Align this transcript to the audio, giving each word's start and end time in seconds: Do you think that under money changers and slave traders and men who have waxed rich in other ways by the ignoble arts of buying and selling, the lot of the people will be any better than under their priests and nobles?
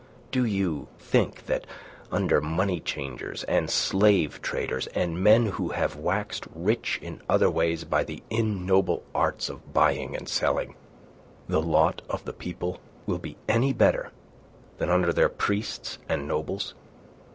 Do 0.31 0.45
you 0.45 0.87
think 0.97 1.45
that 1.45 1.67
under 2.11 2.41
money 2.41 2.79
changers 2.79 3.43
and 3.43 3.69
slave 3.69 4.41
traders 4.41 4.87
and 4.95 5.21
men 5.23 5.45
who 5.45 5.69
have 5.73 5.95
waxed 5.95 6.47
rich 6.55 6.97
in 7.03 7.21
other 7.29 7.51
ways 7.51 7.83
by 7.83 8.03
the 8.03 8.23
ignoble 8.31 9.03
arts 9.13 9.47
of 9.47 9.73
buying 9.75 10.15
and 10.15 10.27
selling, 10.27 10.73
the 11.47 11.61
lot 11.61 12.01
of 12.09 12.25
the 12.25 12.33
people 12.33 12.79
will 13.05 13.19
be 13.19 13.37
any 13.47 13.73
better 13.73 14.11
than 14.79 14.89
under 14.89 15.13
their 15.13 15.29
priests 15.29 15.99
and 16.09 16.27
nobles? 16.27 16.73